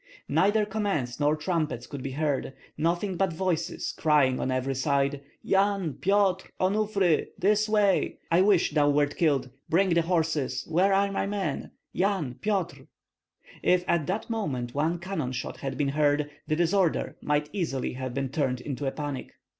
[0.29, 5.93] Neither commands nor trumpets could be heard; nothing but voices crying on every side: "Yan!
[6.01, 6.49] Pyotr!
[6.59, 7.27] Onufri!
[7.37, 8.17] This way!
[8.31, 9.51] I wish thou wert killed!
[9.69, 10.65] Bring the horses!
[10.67, 11.69] Where are my men?
[11.93, 12.39] Yan!
[12.41, 12.87] Pyotr!"
[13.61, 18.15] If at that moment one cannon shot had been heard, the disorder might easily have
[18.15, 19.35] been turned to a panic.